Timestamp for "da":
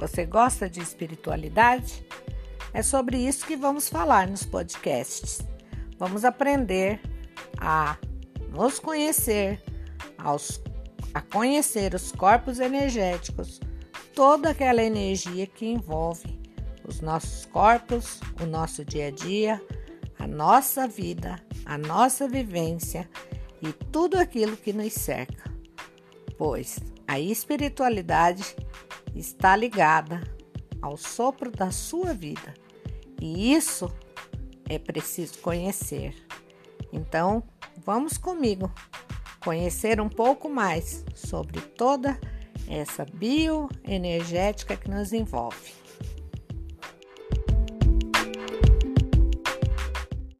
31.50-31.70